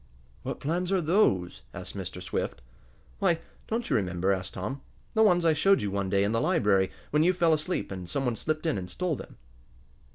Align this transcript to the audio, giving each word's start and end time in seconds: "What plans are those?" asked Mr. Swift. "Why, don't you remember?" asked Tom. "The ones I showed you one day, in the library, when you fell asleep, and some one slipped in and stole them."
"What 0.41 0.59
plans 0.59 0.91
are 0.91 0.99
those?" 0.99 1.61
asked 1.75 1.95
Mr. 1.95 2.23
Swift. 2.23 2.59
"Why, 3.19 3.37
don't 3.67 3.87
you 3.87 3.95
remember?" 3.95 4.31
asked 4.33 4.55
Tom. 4.55 4.81
"The 5.13 5.21
ones 5.21 5.45
I 5.45 5.53
showed 5.53 5.83
you 5.83 5.91
one 5.91 6.09
day, 6.09 6.23
in 6.23 6.31
the 6.31 6.41
library, 6.41 6.89
when 7.11 7.21
you 7.21 7.33
fell 7.33 7.53
asleep, 7.53 7.91
and 7.91 8.09
some 8.09 8.25
one 8.25 8.35
slipped 8.35 8.65
in 8.65 8.79
and 8.79 8.89
stole 8.89 9.15
them." 9.15 9.37